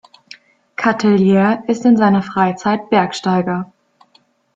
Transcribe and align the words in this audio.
Cartellieri 0.77 1.59
ist 1.67 1.85
in 1.85 1.95
seiner 1.95 2.23
Freizeit 2.23 2.89
Bergsteiger. 2.89 3.71